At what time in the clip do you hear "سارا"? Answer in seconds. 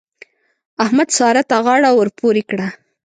1.17-1.41